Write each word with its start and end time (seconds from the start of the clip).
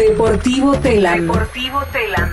Deportivo 0.00 0.72
Telam. 0.78 1.26
Deportivo 1.26 1.80
Telam. 1.92 2.30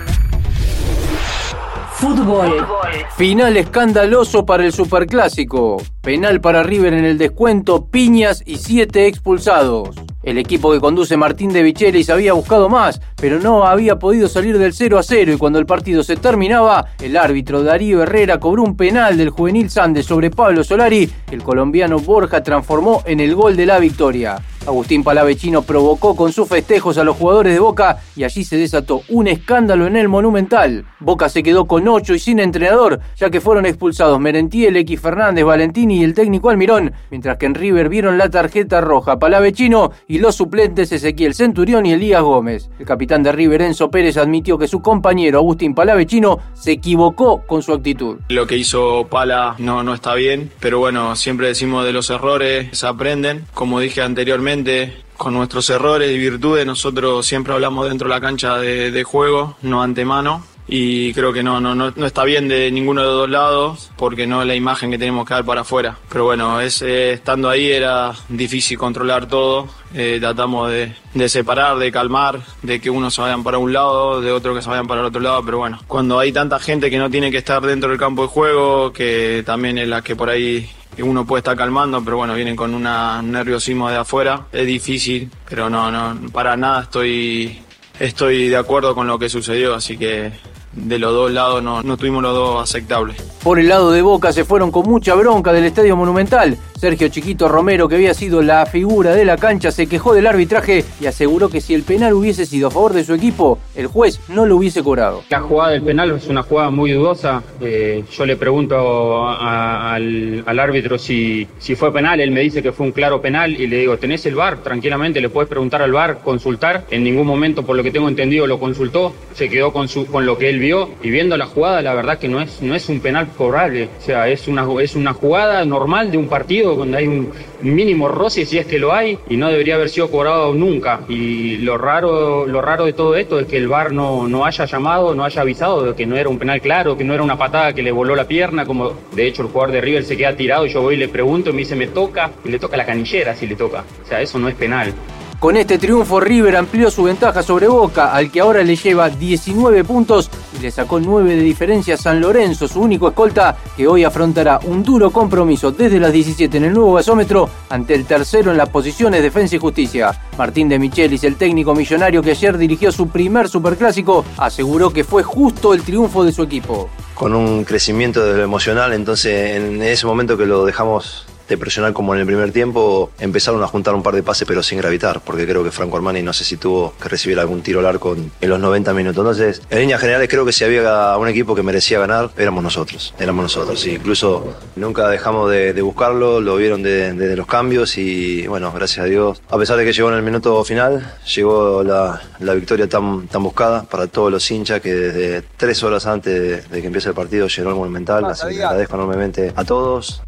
Fútbol. 1.92 2.66
Final 3.14 3.58
escandaloso 3.58 4.46
para 4.46 4.64
el 4.64 4.72
Superclásico. 4.72 5.76
Penal 6.00 6.40
para 6.40 6.62
River 6.62 6.94
en 6.94 7.04
el 7.04 7.18
descuento, 7.18 7.84
piñas 7.84 8.42
y 8.46 8.56
siete 8.56 9.06
expulsados. 9.06 9.90
El 10.22 10.38
equipo 10.38 10.72
que 10.72 10.80
conduce 10.80 11.18
Martín 11.18 11.52
de 11.52 11.62
Vichelis 11.62 12.08
había 12.08 12.32
buscado 12.32 12.70
más, 12.70 13.02
pero 13.20 13.40
no 13.40 13.64
había 13.64 13.98
podido 13.98 14.28
salir 14.28 14.58
del 14.58 14.72
0 14.72 14.98
a 14.98 15.02
0 15.02 15.32
y 15.32 15.36
cuando 15.36 15.58
el 15.58 15.66
partido 15.66 16.02
se 16.02 16.16
terminaba, 16.16 16.86
el 17.00 17.16
árbitro 17.16 17.62
Darío 17.62 18.02
Herrera 18.02 18.38
cobró 18.38 18.62
un 18.62 18.76
penal 18.76 19.16
del 19.16 19.30
juvenil 19.30 19.70
Sande 19.70 20.02
sobre 20.02 20.30
Pablo 20.30 20.62
Solari. 20.62 21.10
El 21.30 21.42
colombiano 21.42 21.98
Borja 21.98 22.42
transformó 22.42 23.02
en 23.06 23.20
el 23.20 23.34
gol 23.34 23.56
de 23.56 23.66
la 23.66 23.78
victoria. 23.78 24.38
Agustín 24.68 25.02
Palavecino 25.02 25.62
provocó 25.62 26.14
con 26.14 26.30
sus 26.30 26.46
festejos 26.46 26.98
a 26.98 27.04
los 27.04 27.16
jugadores 27.16 27.54
de 27.54 27.58
Boca 27.58 28.00
y 28.14 28.24
allí 28.24 28.44
se 28.44 28.58
desató 28.58 29.02
un 29.08 29.26
escándalo 29.26 29.86
en 29.86 29.96
el 29.96 30.08
Monumental. 30.08 30.84
Boca 31.00 31.30
se 31.30 31.42
quedó 31.42 31.66
con 31.66 31.88
8 31.88 32.14
y 32.14 32.18
sin 32.18 32.38
entrenador, 32.38 33.00
ya 33.16 33.30
que 33.30 33.40
fueron 33.40 33.64
expulsados 33.64 34.20
Merentiel, 34.20 34.76
X 34.76 35.00
Fernández, 35.00 35.44
Valentini 35.44 36.00
y 36.00 36.04
el 36.04 36.12
técnico 36.12 36.50
Almirón, 36.50 36.92
mientras 37.10 37.38
que 37.38 37.46
en 37.46 37.54
River 37.54 37.88
vieron 37.88 38.18
la 38.18 38.28
tarjeta 38.28 38.82
roja 38.82 39.18
Palavecino 39.18 39.92
y 40.06 40.18
los 40.18 40.34
suplentes 40.34 40.92
Ezequiel 40.92 41.34
Centurión 41.34 41.86
y 41.86 41.92
Elías 41.92 42.22
Gómez. 42.22 42.68
El 42.78 42.84
de 43.08 43.32
River, 43.32 43.62
Enzo 43.62 43.90
Pérez, 43.90 44.18
admitió 44.18 44.58
que 44.58 44.68
su 44.68 44.80
compañero 44.80 45.38
Agustín 45.38 45.74
Palavecino 45.74 46.38
se 46.52 46.72
equivocó 46.72 47.42
con 47.46 47.62
su 47.62 47.72
actitud. 47.72 48.18
Lo 48.28 48.46
que 48.46 48.58
hizo 48.58 49.06
Pala 49.10 49.54
no, 49.58 49.82
no 49.82 49.94
está 49.94 50.14
bien, 50.14 50.50
pero 50.60 50.78
bueno, 50.78 51.16
siempre 51.16 51.48
decimos 51.48 51.86
de 51.86 51.92
los 51.92 52.10
errores, 52.10 52.68
se 52.72 52.86
aprenden. 52.86 53.46
Como 53.54 53.80
dije 53.80 54.02
anteriormente, 54.02 54.92
con 55.16 55.32
nuestros 55.32 55.70
errores 55.70 56.14
y 56.14 56.18
virtudes, 56.18 56.66
nosotros 56.66 57.26
siempre 57.26 57.54
hablamos 57.54 57.88
dentro 57.88 58.08
de 58.08 58.14
la 58.14 58.20
cancha 58.20 58.58
de, 58.58 58.90
de 58.90 59.04
juego, 59.04 59.56
no 59.62 59.82
antemano. 59.82 60.44
Y 60.68 61.14
creo 61.14 61.32
que 61.32 61.42
no, 61.42 61.60
no, 61.60 61.74
no, 61.74 61.92
no 61.96 62.06
está 62.06 62.24
bien 62.24 62.46
de 62.46 62.70
ninguno 62.70 63.00
de 63.00 63.06
los 63.06 63.16
dos 63.16 63.30
lados, 63.30 63.90
porque 63.96 64.26
no 64.26 64.42
es 64.42 64.48
la 64.48 64.54
imagen 64.54 64.90
que 64.90 64.98
tenemos 64.98 65.26
que 65.26 65.32
dar 65.32 65.44
para 65.44 65.62
afuera. 65.62 65.96
Pero 66.10 66.24
bueno, 66.24 66.60
es, 66.60 66.82
eh, 66.82 67.12
estando 67.12 67.48
ahí 67.48 67.70
era 67.70 68.12
difícil 68.28 68.76
controlar 68.76 69.26
todo. 69.26 69.68
Eh, 69.94 70.18
tratamos 70.20 70.70
de, 70.70 71.28
separar, 71.28 71.78
de 71.78 71.90
calmar, 71.90 72.40
de 72.62 72.80
que 72.80 72.90
unos 72.90 73.14
se 73.14 73.22
vayan 73.22 73.42
para 73.42 73.56
un 73.56 73.72
lado, 73.72 74.20
de 74.20 74.30
otro 74.30 74.54
que 74.54 74.60
se 74.60 74.68
vayan 74.68 74.86
para 74.86 75.00
el 75.00 75.06
otro 75.06 75.22
lado. 75.22 75.42
Pero 75.42 75.58
bueno, 75.58 75.80
cuando 75.86 76.18
hay 76.18 76.32
tanta 76.32 76.58
gente 76.58 76.90
que 76.90 76.98
no 76.98 77.08
tiene 77.08 77.30
que 77.30 77.38
estar 77.38 77.62
dentro 77.64 77.88
del 77.88 77.98
campo 77.98 78.22
de 78.22 78.28
juego, 78.28 78.92
que 78.92 79.42
también 79.46 79.78
es 79.78 79.88
la 79.88 80.02
que 80.02 80.16
por 80.16 80.28
ahí 80.28 80.68
uno 80.98 81.24
puede 81.24 81.40
estar 81.40 81.56
calmando, 81.56 82.02
pero 82.04 82.16
bueno, 82.18 82.34
vienen 82.34 82.56
con 82.56 82.74
una, 82.74 83.20
un 83.20 83.32
nerviosismo 83.32 83.88
de 83.88 83.96
afuera. 83.96 84.46
Es 84.52 84.66
difícil, 84.66 85.30
pero 85.48 85.70
no, 85.70 85.90
no, 85.90 86.30
para 86.30 86.56
nada 86.56 86.82
estoy, 86.82 87.58
estoy 87.98 88.48
de 88.48 88.56
acuerdo 88.56 88.94
con 88.94 89.06
lo 89.06 89.18
que 89.18 89.28
sucedió, 89.28 89.74
así 89.74 89.96
que 89.96 90.32
de 90.78 90.98
los 90.98 91.12
dos 91.12 91.30
lados 91.30 91.62
no, 91.62 91.96
tuvimos 91.96 92.22
los 92.22 92.34
dos 92.34 92.62
aceptables. 92.62 93.16
Por 93.42 93.58
el 93.58 93.68
lado 93.68 93.90
de 93.90 94.02
Boca 94.02 94.32
se 94.32 94.44
fueron 94.44 94.70
con 94.70 94.88
mucha 94.88 95.14
bronca 95.14 95.52
del 95.52 95.64
Estadio 95.64 95.96
Monumental. 95.96 96.56
Sergio 96.78 97.08
Chiquito 97.08 97.48
Romero, 97.48 97.88
que 97.88 97.96
había 97.96 98.14
sido 98.14 98.40
la 98.40 98.64
figura 98.64 99.12
de 99.12 99.24
la 99.24 99.36
cancha, 99.36 99.72
se 99.72 99.88
quejó 99.88 100.14
del 100.14 100.28
arbitraje 100.28 100.84
y 101.00 101.06
aseguró 101.06 101.48
que 101.48 101.60
si 101.60 101.74
el 101.74 101.82
penal 101.82 102.12
hubiese 102.12 102.46
sido 102.46 102.68
a 102.68 102.70
favor 102.70 102.92
de 102.92 103.02
su 103.02 103.14
equipo, 103.14 103.58
el 103.74 103.88
juez 103.88 104.20
no 104.28 104.46
lo 104.46 104.56
hubiese 104.56 104.84
cobrado. 104.84 105.24
La 105.28 105.40
jugada 105.40 105.72
del 105.72 105.82
penal 105.82 106.12
es 106.12 106.28
una 106.28 106.44
jugada 106.44 106.70
muy 106.70 106.92
dudosa. 106.92 107.42
Eh, 107.60 108.04
yo 108.12 108.24
le 108.24 108.36
pregunto 108.36 109.26
al, 109.28 110.44
árbitro 110.46 110.98
si, 110.98 111.48
fue 111.74 111.92
penal. 111.92 112.20
Él 112.20 112.30
me 112.30 112.42
dice 112.42 112.62
que 112.62 112.70
fue 112.70 112.86
un 112.86 112.92
claro 112.92 113.20
penal 113.20 113.60
y 113.60 113.66
le 113.66 113.78
digo, 113.78 113.96
¿tenés 113.96 114.24
el 114.26 114.36
VAR? 114.36 114.58
Tranquilamente 114.58 115.20
le 115.20 115.30
puedes 115.30 115.48
preguntar 115.48 115.82
al 115.82 115.90
VAR, 115.90 116.20
consultar. 116.20 116.84
En 116.90 117.02
ningún 117.02 117.26
momento, 117.26 117.64
por 117.64 117.74
lo 117.74 117.82
que 117.82 117.90
tengo 117.90 118.08
entendido, 118.08 118.46
lo 118.46 118.60
consultó. 118.60 119.12
Se 119.34 119.48
quedó 119.48 119.72
con, 119.72 119.88
lo 120.24 120.38
que 120.38 120.48
él 120.48 120.60
vio 120.60 120.90
y 121.02 121.10
viendo 121.10 121.36
la 121.36 121.46
jugada, 121.46 121.82
la 121.82 121.94
verdad 121.94 122.20
que 122.20 122.28
no 122.28 122.40
es, 122.40 122.88
un 122.88 123.00
penal 123.00 123.26
cobrable. 123.36 123.88
O 123.98 124.00
sea, 124.00 124.28
es 124.28 124.46
una 124.46 125.12
jugada 125.12 125.64
normal 125.64 126.12
de 126.12 126.18
un 126.18 126.28
partido 126.28 126.67
donde 126.74 126.98
hay 126.98 127.06
un 127.06 127.30
mínimo 127.62 128.08
roce, 128.08 128.44
si 128.44 128.58
es 128.58 128.66
que 128.66 128.78
lo 128.78 128.92
hay, 128.92 129.18
y 129.28 129.36
no 129.36 129.48
debería 129.48 129.74
haber 129.74 129.88
sido 129.88 130.10
cobrado 130.10 130.54
nunca. 130.54 131.00
Y 131.08 131.58
lo 131.58 131.78
raro, 131.78 132.46
lo 132.46 132.60
raro 132.60 132.84
de 132.84 132.92
todo 132.92 133.16
esto 133.16 133.38
es 133.40 133.46
que 133.46 133.56
el 133.56 133.68
VAR 133.68 133.92
no, 133.92 134.28
no 134.28 134.44
haya 134.44 134.64
llamado, 134.64 135.14
no 135.14 135.24
haya 135.24 135.42
avisado 135.42 135.82
de 135.82 135.94
que 135.94 136.06
no 136.06 136.16
era 136.16 136.28
un 136.28 136.38
penal 136.38 136.60
claro, 136.60 136.96
que 136.96 137.04
no 137.04 137.14
era 137.14 137.22
una 137.22 137.36
patada 137.36 137.72
que 137.72 137.82
le 137.82 137.92
voló 137.92 138.14
la 138.14 138.26
pierna, 138.26 138.64
como 138.64 138.92
de 139.12 139.26
hecho 139.26 139.42
el 139.42 139.48
jugador 139.48 139.72
de 139.72 139.80
River 139.80 140.04
se 140.04 140.16
queda 140.16 140.34
tirado 140.34 140.66
y 140.66 140.70
yo 140.70 140.82
voy 140.82 140.94
y 140.94 140.98
le 140.98 141.08
pregunto 141.08 141.50
y 141.50 141.52
me 141.52 141.60
dice 141.60 141.76
me 141.76 141.88
toca, 141.88 142.30
y 142.44 142.48
le 142.48 142.58
toca 142.58 142.76
la 142.76 142.86
canillera 142.86 143.34
si 143.34 143.46
le 143.46 143.56
toca. 143.56 143.84
O 144.04 144.06
sea, 144.06 144.20
eso 144.20 144.38
no 144.38 144.48
es 144.48 144.54
penal. 144.54 144.92
Con 145.38 145.56
este 145.56 145.78
triunfo 145.78 146.18
River 146.18 146.56
amplió 146.56 146.90
su 146.90 147.04
ventaja 147.04 147.44
sobre 147.44 147.68
Boca, 147.68 148.12
al 148.12 148.28
que 148.28 148.40
ahora 148.40 148.64
le 148.64 148.74
lleva 148.74 149.08
19 149.08 149.84
puntos 149.84 150.28
y 150.58 150.62
le 150.62 150.72
sacó 150.72 150.98
9 150.98 151.36
de 151.36 151.42
diferencia 151.42 151.94
a 151.94 151.96
San 151.96 152.20
Lorenzo, 152.20 152.66
su 152.66 152.80
único 152.80 153.06
escolta, 153.06 153.56
que 153.76 153.86
hoy 153.86 154.02
afrontará 154.02 154.58
un 154.64 154.82
duro 154.82 155.12
compromiso 155.12 155.70
desde 155.70 156.00
las 156.00 156.12
17 156.12 156.56
en 156.56 156.64
el 156.64 156.72
nuevo 156.72 156.94
gasómetro 156.94 157.48
ante 157.70 157.94
el 157.94 158.04
tercero 158.04 158.50
en 158.50 158.56
las 158.56 158.68
posiciones 158.68 159.22
Defensa 159.22 159.54
y 159.54 159.60
Justicia. 159.60 160.10
Martín 160.36 160.68
de 160.68 160.80
Michelis, 160.80 161.22
el 161.22 161.36
técnico 161.36 161.72
millonario 161.72 162.20
que 162.20 162.32
ayer 162.32 162.58
dirigió 162.58 162.90
su 162.90 163.08
primer 163.08 163.48
superclásico, 163.48 164.24
aseguró 164.38 164.90
que 164.90 165.04
fue 165.04 165.22
justo 165.22 165.72
el 165.72 165.82
triunfo 165.82 166.24
de 166.24 166.32
su 166.32 166.42
equipo. 166.42 166.90
con 167.14 167.34
un 167.34 167.64
crecimiento 167.64 168.24
de 168.24 168.36
lo 168.36 168.42
emocional, 168.42 168.92
entonces 168.92 169.56
en 169.56 169.82
ese 169.82 170.06
momento 170.06 170.36
que 170.36 170.46
lo 170.46 170.64
dejamos 170.64 171.27
de 171.48 171.56
presionar 171.56 171.92
como 171.92 172.14
en 172.14 172.20
el 172.20 172.26
primer 172.26 172.52
tiempo, 172.52 173.10
empezaron 173.18 173.62
a 173.62 173.66
juntar 173.66 173.94
un 173.94 174.02
par 174.02 174.14
de 174.14 174.22
pases 174.22 174.46
pero 174.46 174.62
sin 174.62 174.78
gravitar, 174.78 175.20
porque 175.20 175.46
creo 175.46 175.64
que 175.64 175.70
Franco 175.70 175.96
Armani 175.96 176.22
no 176.22 176.32
sé 176.32 176.44
si 176.44 176.56
tuvo 176.56 176.94
que 177.00 177.08
recibir 177.08 177.38
algún 177.38 177.62
tiro 177.62 177.80
al 177.80 177.86
arco 177.86 178.14
en, 178.14 178.48
los 178.48 178.60
90 178.60 178.92
minutos. 178.94 179.18
Entonces, 179.18 179.62
en 179.70 179.80
líneas 179.80 180.00
generales 180.00 180.28
creo 180.28 180.44
que 180.44 180.52
si 180.52 180.64
había 180.64 181.16
un 181.16 181.28
equipo 181.28 181.54
que 181.54 181.62
merecía 181.62 181.98
ganar, 181.98 182.30
éramos 182.36 182.62
nosotros, 182.62 183.14
éramos 183.18 183.42
nosotros. 183.42 183.84
Y 183.86 183.92
incluso 183.92 184.54
nunca 184.76 185.08
dejamos 185.08 185.50
de, 185.50 185.72
de 185.72 185.82
buscarlo, 185.82 186.40
lo 186.40 186.56
vieron 186.56 186.82
desde 186.82 187.14
de, 187.14 187.28
de 187.28 187.36
los 187.36 187.46
cambios 187.46 187.98
y 187.98 188.46
bueno, 188.46 188.72
gracias 188.72 189.04
a 189.04 189.08
Dios, 189.08 189.40
a 189.48 189.58
pesar 189.58 189.76
de 189.76 189.84
que 189.84 189.92
llegó 189.92 190.08
en 190.10 190.16
el 190.16 190.22
minuto 190.22 190.62
final, 190.64 191.14
llegó 191.34 191.82
la, 191.82 192.20
la 192.40 192.54
victoria 192.54 192.88
tan, 192.88 193.28
tan 193.28 193.42
buscada 193.42 193.82
para 193.84 194.06
todos 194.06 194.30
los 194.30 194.50
hinchas 194.50 194.80
que 194.80 194.94
desde 194.94 195.42
tres 195.56 195.82
horas 195.82 196.06
antes 196.06 196.32
de, 196.40 196.60
de 196.62 196.80
que 196.80 196.86
empiece 196.86 197.08
el 197.08 197.14
partido 197.14 197.48
llenó 197.48 197.70
el 197.70 197.76
Monumental, 197.76 198.24
así 198.26 198.48
que 198.48 198.62
agradezco 198.62 198.96
enormemente 198.96 199.52
a 199.54 199.64
todos. 199.64 200.22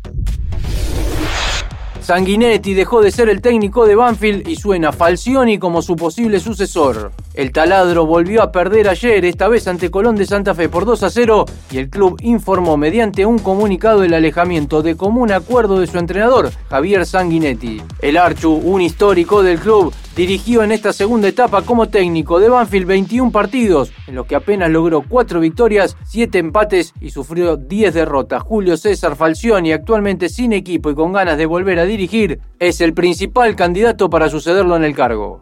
Sanguinetti 2.03 2.75
dejó 2.75 3.03
de 3.03 3.11
ser 3.11 3.28
el 3.28 3.41
técnico 3.41 3.87
de 3.87 3.94
Banfield 3.94 4.49
y 4.49 4.56
suena 4.56 4.93
Falcioni 4.93 5.59
como 5.59 5.83
su 5.83 5.97
posible 5.97 6.41
sucesor. 6.41 7.12
El 7.41 7.53
taladro 7.53 8.05
volvió 8.05 8.43
a 8.43 8.53
perder 8.53 8.87
ayer, 8.87 9.25
esta 9.25 9.49
vez 9.49 9.67
ante 9.67 9.91
Colón 9.91 10.15
de 10.15 10.27
Santa 10.27 10.55
Fe 10.55 10.69
por 10.69 10.84
2 10.84 11.03
a 11.05 11.09
0, 11.09 11.47
y 11.71 11.78
el 11.78 11.89
club 11.89 12.19
informó 12.21 12.77
mediante 12.77 13.25
un 13.25 13.39
comunicado 13.39 14.05
el 14.05 14.12
alejamiento 14.12 14.83
de 14.83 14.95
común 14.95 15.33
acuerdo 15.33 15.81
de 15.81 15.87
su 15.87 15.97
entrenador, 15.97 16.50
Javier 16.69 17.06
Sanguinetti. 17.06 17.81
El 18.03 18.19
Archu, 18.19 18.53
un 18.53 18.83
histórico 18.83 19.43
del 19.43 19.59
club, 19.59 19.91
dirigió 20.15 20.62
en 20.62 20.73
esta 20.73 20.93
segunda 20.93 21.29
etapa 21.29 21.62
como 21.62 21.89
técnico 21.89 22.41
de 22.41 22.50
Banfield 22.50 22.87
21 22.87 23.33
partidos, 23.33 23.91
en 24.06 24.17
los 24.17 24.27
que 24.27 24.34
apenas 24.34 24.69
logró 24.69 25.03
4 25.09 25.41
victorias, 25.41 25.97
7 26.05 26.37
empates 26.41 26.93
y 27.00 27.09
sufrió 27.09 27.56
10 27.56 27.95
derrotas. 27.95 28.43
Julio 28.43 28.77
César 28.77 29.17
Falcioni, 29.17 29.73
actualmente 29.73 30.29
sin 30.29 30.53
equipo 30.53 30.91
y 30.91 30.95
con 30.95 31.15
ganas 31.15 31.39
de 31.39 31.47
volver 31.47 31.79
a 31.79 31.87
dirigir, 31.87 32.39
es 32.59 32.83
el 32.83 32.93
principal 32.93 33.56
candidato 33.56 34.11
para 34.11 34.29
sucederlo 34.29 34.77
en 34.77 34.84
el 34.84 34.95
cargo. 34.95 35.41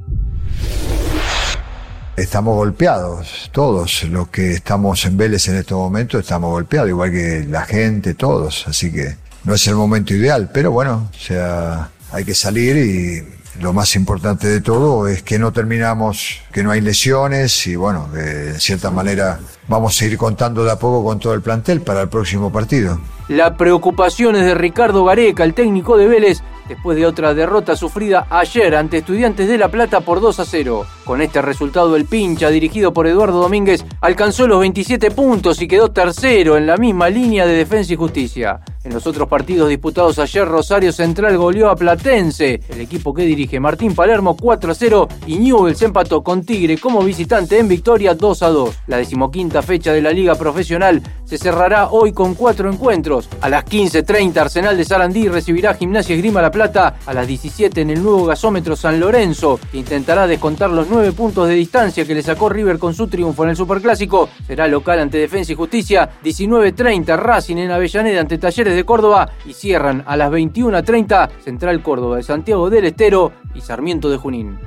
Estamos 2.19 2.57
golpeados, 2.57 3.49
todos 3.53 4.03
los 4.03 4.27
que 4.29 4.55
estamos 4.55 5.05
en 5.05 5.17
Vélez 5.17 5.47
en 5.47 5.55
estos 5.55 5.79
momentos 5.79 6.21
estamos 6.21 6.51
golpeados, 6.51 6.89
igual 6.89 7.13
que 7.13 7.47
la 7.49 7.63
gente, 7.63 8.15
todos, 8.15 8.67
así 8.67 8.93
que 8.93 9.17
no 9.45 9.55
es 9.55 9.65
el 9.69 9.77
momento 9.77 10.13
ideal, 10.15 10.51
pero 10.53 10.73
bueno, 10.73 11.09
o 11.15 11.17
sea, 11.17 11.91
hay 12.11 12.25
que 12.25 12.35
salir 12.35 12.77
y 12.77 13.63
lo 13.63 13.73
más 13.73 13.95
importante 13.95 14.49
de 14.49 14.61
todo 14.61 15.07
es 15.07 15.23
que 15.23 15.39
no 15.39 15.53
terminamos, 15.53 16.41
que 16.53 16.65
no 16.65 16.73
hay 16.73 16.81
lesiones 16.81 17.69
y 17.69 17.77
bueno, 17.77 18.09
de 18.13 18.59
cierta 18.59 18.91
manera 18.91 19.39
vamos 19.69 20.03
a 20.03 20.05
ir 20.05 20.19
contando 20.19 20.65
de 20.65 20.73
a 20.73 20.77
poco 20.77 21.05
con 21.05 21.21
todo 21.21 21.35
el 21.35 21.41
plantel 21.41 21.83
para 21.83 22.03
el 22.03 22.09
próximo 22.09 22.51
partido. 22.51 23.01
La 23.29 23.57
preocupación 23.57 24.35
es 24.35 24.45
de 24.45 24.55
Ricardo 24.55 25.05
Gareca, 25.05 25.45
el 25.45 25.55
técnico 25.55 25.97
de 25.97 26.09
Vélez, 26.09 26.43
después 26.69 26.97
de 26.97 27.07
otra 27.07 27.35
derrota 27.35 27.75
sufrida 27.75 28.27
ayer 28.31 28.77
ante 28.77 28.99
Estudiantes 28.99 29.49
de 29.49 29.59
La 29.59 29.71
Plata 29.71 30.01
por 30.01 30.21
2 30.21 30.41
a 30.41 30.45
0. 30.45 30.87
Con 31.05 31.23
este 31.23 31.43
resultado, 31.43 31.97
el 31.97 32.05
pincha, 32.05 32.51
dirigido 32.51 32.93
por 32.93 33.07
Eduardo 33.07 33.41
Domínguez, 33.41 33.85
alcanzó 34.01 34.47
los 34.47 34.61
27 34.61 35.11
puntos 35.11 35.61
y 35.63 35.69
quedó 35.69 35.91
tercero 35.91 36.57
en 36.57 36.67
la 36.67 36.77
misma 36.77 37.09
línea 37.09 37.47
de 37.47 37.55
defensa 37.55 37.93
y 37.93 37.97
justicia. 37.97 38.61
En 38.89 38.95
los 38.95 39.07
otros 39.07 39.29
partidos 39.29 39.69
disputados 39.69 40.19
ayer, 40.19 40.49
Rosario 40.49 40.93
Central 40.93 41.37
goleó 41.37 41.69
a 41.69 41.77
Platense, 41.77 42.63
el 42.71 42.81
equipo 42.81 43.13
que 43.13 43.25
dirige 43.25 43.61
Martín 43.61 43.95
Palermo 43.95 44.35
4 44.35 44.73
a 44.73 44.75
0 44.75 45.09
y 45.27 45.39
Newell's 45.39 45.83
empató 45.83 46.23
con 46.23 46.43
Tigre 46.43 46.79
como 46.79 47.03
visitante 47.03 47.59
en 47.59 47.69
victoria 47.69 48.15
2 48.15 48.43
a 48.43 48.49
2. 48.49 48.79
La 48.87 48.97
decimoquinta 48.97 49.61
fecha 49.61 49.93
de 49.93 50.01
la 50.01 50.11
Liga 50.11 50.37
Profesional 50.37 51.03
se 51.27 51.37
cerrará 51.37 51.91
hoy 51.91 52.13
con 52.13 52.35
cuatro 52.35 52.73
encuentros. 52.73 53.29
A 53.43 53.51
las 53.51 53.67
15.30 53.67 54.35
Arsenal 54.39 54.79
de 54.79 54.87
Sarandí 54.87 55.29
recibirá 55.29 55.75
Gimnasia 55.75 56.17
Esgrima 56.17 56.41
La 56.41 56.51
Plata, 56.51 56.97
a 57.05 57.13
las 57.13 57.27
17 57.27 57.83
en 57.83 57.91
el 57.91 58.03
nuevo 58.03 58.25
gasómetro 58.25 58.75
San 58.75 58.99
Lorenzo, 58.99 59.61
que 59.71 59.77
intentará 59.77 60.27
descontar 60.27 60.71
los 60.71 60.89
nueve 60.89 61.13
puntos 61.13 61.47
de 61.47 61.55
distancia 61.55 62.07
que 62.07 62.15
le 62.15 62.23
sacó 62.23 62.49
River 62.49 62.79
con 62.79 62.95
su 62.95 63.09
triunfo 63.09 63.45
en 63.45 63.51
el 63.51 63.57
Superclásico. 63.57 64.31
Será 64.47 64.67
local 64.67 65.01
ante 65.01 65.19
Defensa 65.19 65.53
y 65.53 65.57
Justicia, 65.57 66.09
19.30 66.25 67.19
Racing 67.19 67.59
en 67.59 67.73
Avellaneda 67.73 68.23
ante 68.23 68.39
Talleres 68.39 68.75
de 68.75 68.78
Córdoba 68.85 69.29
y 69.47 69.53
cierran 69.53 70.03
a 70.07 70.17
las 70.17 70.31
21.30 70.31 71.29
Central 71.45 71.83
Córdoba 71.83 72.17
de 72.17 72.23
Santiago 72.23 72.71
del 72.71 72.85
Estero 72.87 73.33
y 73.55 73.61
Sarmiento 73.61 74.11
de 74.11 74.17
Junín. 74.17 74.59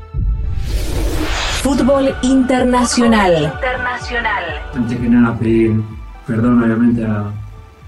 Fútbol 1.63 2.09
internacional. 2.23 3.53
Antes 4.73 4.97
que 4.99 5.09
nada 5.09 5.37
pedir 5.37 5.79
perdón 6.25 6.63
obviamente 6.63 7.05
a, 7.05 7.25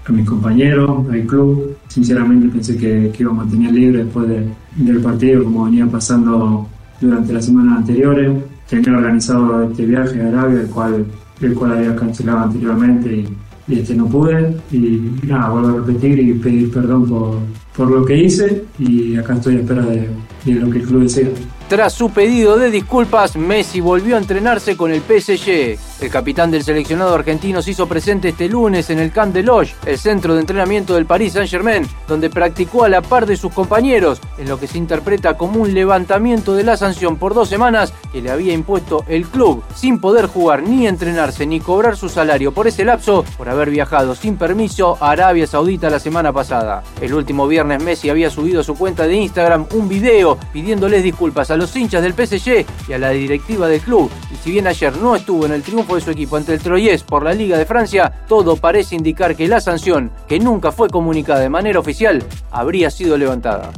a 0.06 0.12
mis 0.12 0.26
compañeros, 0.28 1.06
al 1.10 1.22
club. 1.22 1.76
Sinceramente 1.88 2.48
pensé 2.48 2.76
que, 2.76 3.10
que 3.12 3.22
íbamos 3.22 3.46
a 3.46 3.50
tener 3.50 3.72
libre 3.72 4.04
después 4.04 4.28
de- 4.28 4.48
del 4.76 5.00
partido 5.00 5.44
como 5.44 5.64
venía 5.64 5.86
pasando 5.86 6.68
durante 7.00 7.32
las 7.32 7.44
semanas 7.46 7.78
anteriores. 7.78 8.32
Tenía 8.68 8.92
organizado 8.96 9.64
este 9.64 9.84
viaje 9.86 10.22
a 10.22 10.28
Arabia, 10.28 10.60
el 10.60 10.68
cual, 10.68 11.06
el 11.40 11.54
cual 11.54 11.72
había 11.72 11.94
cancelado 11.96 12.38
anteriormente 12.40 13.12
y 13.12 13.28
este 13.68 13.94
no 13.94 14.06
pude. 14.06 14.56
Y 14.70 15.10
nada, 15.26 15.50
vuelvo 15.50 15.68
a 15.68 15.72
repetir 15.80 16.18
y 16.18 16.34
pedir 16.34 16.72
perdón 16.72 17.08
por, 17.08 17.38
por 17.76 17.90
lo 17.90 18.04
que 18.04 18.16
hice 18.16 18.64
y 18.78 19.16
acá 19.16 19.34
estoy 19.34 19.56
a 19.56 19.60
espera 19.60 19.82
de, 19.86 20.08
de 20.44 20.54
lo 20.54 20.70
que 20.70 20.78
el 20.78 20.84
club 20.86 21.02
desea. 21.02 21.28
Tras 21.68 21.94
su 21.94 22.10
pedido 22.10 22.58
de 22.58 22.70
disculpas, 22.70 23.36
Messi 23.36 23.80
volvió 23.80 24.16
a 24.16 24.18
entrenarse 24.18 24.76
con 24.76 24.92
el 24.92 25.00
PSG. 25.00 25.78
El 26.04 26.10
capitán 26.10 26.50
del 26.50 26.62
seleccionado 26.62 27.14
argentino 27.14 27.62
se 27.62 27.70
hizo 27.70 27.88
presente 27.88 28.28
este 28.28 28.46
lunes 28.46 28.90
en 28.90 28.98
el 28.98 29.10
Camp 29.10 29.32
de 29.32 29.42
Loge, 29.42 29.74
el 29.86 29.98
centro 29.98 30.34
de 30.34 30.40
entrenamiento 30.40 30.92
del 30.94 31.06
Paris 31.06 31.32
Saint-Germain, 31.32 31.88
donde 32.06 32.28
practicó 32.28 32.84
a 32.84 32.90
la 32.90 33.00
par 33.00 33.24
de 33.24 33.38
sus 33.38 33.54
compañeros, 33.54 34.20
en 34.36 34.46
lo 34.46 34.60
que 34.60 34.66
se 34.66 34.76
interpreta 34.76 35.38
como 35.38 35.62
un 35.62 35.72
levantamiento 35.72 36.54
de 36.54 36.62
la 36.62 36.76
sanción 36.76 37.16
por 37.16 37.32
dos 37.32 37.48
semanas 37.48 37.94
que 38.12 38.20
le 38.20 38.30
había 38.30 38.52
impuesto 38.52 39.02
el 39.08 39.26
club, 39.26 39.64
sin 39.74 39.98
poder 39.98 40.26
jugar 40.26 40.62
ni 40.62 40.86
entrenarse 40.86 41.46
ni 41.46 41.58
cobrar 41.58 41.96
su 41.96 42.10
salario 42.10 42.52
por 42.52 42.66
ese 42.66 42.84
lapso, 42.84 43.24
por 43.38 43.48
haber 43.48 43.70
viajado 43.70 44.14
sin 44.14 44.36
permiso 44.36 44.98
a 45.00 45.12
Arabia 45.12 45.46
Saudita 45.46 45.88
la 45.88 46.00
semana 46.00 46.34
pasada. 46.34 46.84
El 47.00 47.14
último 47.14 47.48
viernes 47.48 47.82
Messi 47.82 48.10
había 48.10 48.28
subido 48.28 48.60
a 48.60 48.64
su 48.64 48.74
cuenta 48.74 49.06
de 49.06 49.14
Instagram 49.14 49.68
un 49.72 49.88
video 49.88 50.36
pidiéndoles 50.52 51.02
disculpas 51.02 51.50
a 51.50 51.56
los 51.56 51.74
hinchas 51.74 52.02
del 52.02 52.12
PSG 52.12 52.66
y 52.88 52.92
a 52.92 52.98
la 52.98 53.08
directiva 53.08 53.68
del 53.68 53.80
club. 53.80 54.10
Y 54.30 54.36
si 54.36 54.50
bien 54.50 54.66
ayer 54.66 54.94
no 54.98 55.16
estuvo 55.16 55.46
en 55.46 55.52
el 55.52 55.62
triunfo 55.62 55.93
su 56.00 56.10
equipo 56.10 56.36
ante 56.36 56.54
el 56.54 56.60
Troyes 56.60 57.02
por 57.02 57.24
la 57.24 57.34
Liga 57.34 57.58
de 57.58 57.66
Francia, 57.66 58.12
todo 58.28 58.56
parece 58.56 58.94
indicar 58.94 59.36
que 59.36 59.48
la 59.48 59.60
sanción, 59.60 60.10
que 60.28 60.38
nunca 60.38 60.72
fue 60.72 60.88
comunicada 60.88 61.40
de 61.40 61.48
manera 61.48 61.78
oficial, 61.78 62.22
habría 62.50 62.90
sido 62.90 63.16
levantada. 63.16 63.70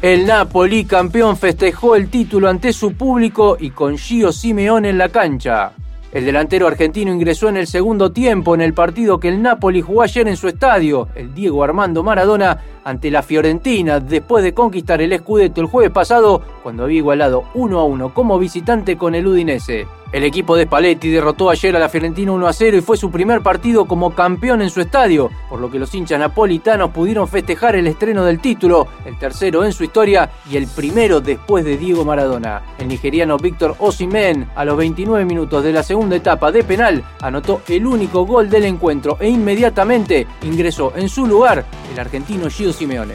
El 0.00 0.26
Napoli, 0.26 0.84
campeón, 0.84 1.36
festejó 1.36 1.96
el 1.96 2.08
título 2.08 2.48
ante 2.48 2.72
su 2.72 2.92
público 2.92 3.56
y 3.58 3.70
con 3.70 3.98
Gio 3.98 4.30
Simeone 4.30 4.90
en 4.90 4.98
la 4.98 5.08
cancha. 5.08 5.72
El 6.10 6.24
delantero 6.24 6.66
argentino 6.66 7.12
ingresó 7.12 7.48
en 7.48 7.58
el 7.58 7.66
segundo 7.66 8.12
tiempo 8.12 8.54
en 8.54 8.62
el 8.62 8.72
partido 8.72 9.20
que 9.20 9.28
el 9.28 9.42
Napoli 9.42 9.82
jugó 9.82 10.02
ayer 10.02 10.26
en 10.26 10.36
su 10.36 10.48
estadio, 10.48 11.08
el 11.14 11.34
Diego 11.34 11.62
Armando 11.62 12.02
Maradona, 12.02 12.58
ante 12.88 13.10
la 13.10 13.22
Fiorentina, 13.22 14.00
después 14.00 14.42
de 14.42 14.54
conquistar 14.54 15.02
el 15.02 15.14
Scudetto 15.18 15.60
el 15.60 15.66
jueves 15.66 15.90
pasado, 15.90 16.40
cuando 16.62 16.84
había 16.84 16.96
igualado 16.96 17.44
1 17.52 17.78
a 17.78 17.84
1 17.84 18.14
como 18.14 18.38
visitante 18.38 18.96
con 18.96 19.14
el 19.14 19.26
Udinese. 19.26 19.86
El 20.10 20.24
equipo 20.24 20.56
de 20.56 20.64
Spalletti 20.64 21.10
derrotó 21.10 21.50
ayer 21.50 21.76
a 21.76 21.78
la 21.78 21.90
Fiorentina 21.90 22.32
1 22.32 22.46
a 22.46 22.52
0 22.54 22.78
y 22.78 22.80
fue 22.80 22.96
su 22.96 23.10
primer 23.10 23.42
partido 23.42 23.84
como 23.84 24.14
campeón 24.14 24.62
en 24.62 24.70
su 24.70 24.80
estadio, 24.80 25.28
por 25.50 25.60
lo 25.60 25.70
que 25.70 25.78
los 25.78 25.94
hinchas 25.94 26.18
napolitanos 26.18 26.92
pudieron 26.92 27.28
festejar 27.28 27.76
el 27.76 27.86
estreno 27.86 28.24
del 28.24 28.40
título, 28.40 28.88
el 29.04 29.18
tercero 29.18 29.66
en 29.66 29.72
su 29.74 29.84
historia 29.84 30.30
y 30.50 30.56
el 30.56 30.66
primero 30.66 31.20
después 31.20 31.62
de 31.62 31.76
Diego 31.76 32.06
Maradona. 32.06 32.62
El 32.78 32.88
nigeriano 32.88 33.36
Víctor 33.36 33.76
Osimhen, 33.80 34.48
a 34.56 34.64
los 34.64 34.78
29 34.78 35.26
minutos 35.26 35.62
de 35.62 35.74
la 35.74 35.82
segunda 35.82 36.16
etapa 36.16 36.50
de 36.50 36.64
penal, 36.64 37.04
anotó 37.20 37.60
el 37.68 37.86
único 37.86 38.24
gol 38.24 38.48
del 38.48 38.64
encuentro 38.64 39.18
e 39.20 39.28
inmediatamente 39.28 40.26
ingresó 40.40 40.94
en 40.96 41.10
su 41.10 41.26
lugar 41.26 41.66
el 41.92 42.00
argentino 42.00 42.48
Gio 42.48 42.72
Simeone. 42.78 43.14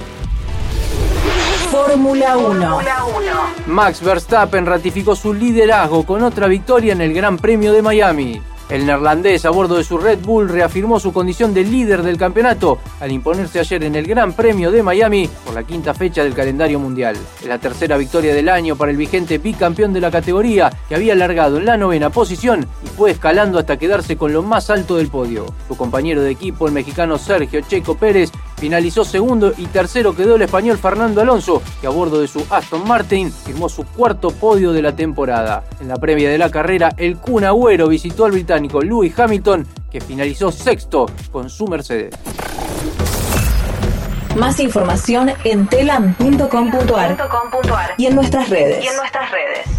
Fórmula 1.72 2.38
1. 2.38 2.80
Max 3.68 4.02
Verstappen 4.04 4.66
ratificó 4.66 5.16
su 5.16 5.34
liderazgo 5.34 6.06
con 6.06 6.22
otra 6.22 6.48
victoria 6.48 6.92
en 6.92 7.00
el 7.00 7.14
Gran 7.14 7.38
Premio 7.38 7.72
de 7.72 7.82
Miami. 7.82 8.42
El 8.70 8.86
neerlandés 8.86 9.46
a 9.46 9.52
bordo 9.52 9.76
de 9.76 9.84
su 9.84 9.98
Red 9.98 10.20
Bull 10.20 10.50
reafirmó 10.50 11.00
su 11.00 11.14
condición 11.14 11.54
de 11.54 11.64
líder 11.64 12.02
del 12.02 12.18
campeonato 12.18 12.80
al 13.00 13.12
imponerse 13.12 13.60
ayer 13.60 13.84
en 13.84 13.96
el 13.96 14.06
Gran 14.06 14.34
Premio 14.34 14.72
de 14.72 14.84
Miami 14.84 15.30
por 15.46 15.54
la 15.54 15.64
quinta 15.64 15.94
fecha 15.94 16.24
del 16.24 16.34
calendario 16.34 16.80
mundial. 16.80 17.16
Es 17.42 17.48
la 17.48 17.60
tercera 17.60 17.98
victoria 17.98 18.34
del 18.34 18.50
año 18.50 18.76
para 18.76 18.92
el 18.92 18.98
vigente 18.98 19.38
bicampeón 19.38 19.94
de 19.94 20.02
la 20.02 20.12
categoría 20.12 20.72
que 20.90 20.96
había 20.96 21.16
largado 21.16 21.58
en 21.58 21.66
la 21.66 21.78
novena 21.78 22.10
posición 22.10 22.68
y 22.84 22.88
fue 22.88 23.12
escalando 23.12 23.60
hasta 23.60 23.78
quedarse 23.78 24.18
con 24.18 24.34
lo 24.34 24.44
más 24.44 24.70
alto 24.70 24.96
del 24.96 25.10
podio. 25.10 25.46
Su 25.68 25.78
compañero 25.78 26.22
de 26.22 26.32
equipo, 26.32 26.68
el 26.68 26.74
mexicano 26.74 27.18
Sergio 27.18 27.62
Checo 27.62 27.96
Pérez, 27.96 28.32
finalizó 28.58 29.04
segundo 29.04 29.54
y 29.58 29.66
tercero 29.68 30.16
quedó 30.16 30.36
el 30.36 30.42
español 30.42 30.78
Fernando 30.78 31.22
Alonso, 31.22 31.62
que 31.82 31.88
a 31.88 31.90
bordo 31.90 32.22
de 32.22 32.28
su 32.28 32.46
Aston 32.50 32.88
Martin 32.88 33.32
firmó 33.32 33.70
su 33.70 33.84
cuarto 33.86 34.32
podio 34.32 34.72
de 34.72 34.82
la 34.82 34.96
temporada. 34.96 35.64
En 35.80 35.88
la 35.88 35.96
previa 35.98 36.30
de 36.30 36.38
la 36.38 36.50
carrera, 36.50 36.94
el 36.98 37.18
Kun 37.18 37.44
Agüero 37.44 37.88
visitó 37.88 38.26
al 38.26 38.32
británico 38.32 38.82
Lewis 38.82 39.18
Hamilton, 39.18 39.68
que 39.92 40.02
finalizó 40.02 40.52
sexto 40.52 41.08
con 41.32 41.50
su 41.50 41.68
Mercedes. 41.68 42.14
Más 44.36 44.60
información 44.60 45.32
en 45.44 45.68
telam.com.ar 45.68 47.18
y 47.98 48.08
en 48.08 48.16
nuestras 48.16 48.50
redes. 48.50 48.84
y 48.84 48.88
en 48.88 48.96
nuestras 48.96 49.30
redes. 49.30 49.73